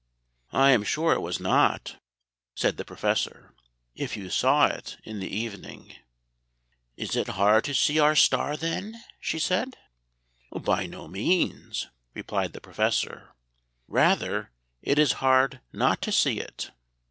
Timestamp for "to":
7.65-7.75, 16.01-16.11